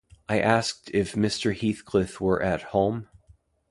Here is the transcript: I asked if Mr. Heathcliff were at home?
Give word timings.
I 0.27 0.39
asked 0.39 0.89
if 0.95 1.13
Mr. 1.13 1.55
Heathcliff 1.55 2.19
were 2.19 2.41
at 2.41 2.63
home? 2.73 3.07